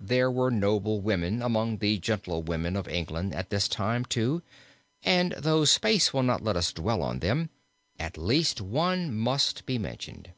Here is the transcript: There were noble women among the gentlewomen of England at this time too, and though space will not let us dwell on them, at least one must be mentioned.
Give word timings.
There 0.00 0.30
were 0.30 0.50
noble 0.50 1.00
women 1.00 1.40
among 1.40 1.78
the 1.78 1.96
gentlewomen 1.96 2.76
of 2.76 2.86
England 2.88 3.34
at 3.34 3.48
this 3.48 3.68
time 3.68 4.04
too, 4.04 4.42
and 5.02 5.32
though 5.32 5.64
space 5.64 6.12
will 6.12 6.24
not 6.24 6.44
let 6.44 6.56
us 6.58 6.74
dwell 6.74 7.00
on 7.02 7.20
them, 7.20 7.48
at 7.98 8.18
least 8.18 8.60
one 8.60 9.16
must 9.16 9.64
be 9.64 9.78
mentioned. 9.78 10.34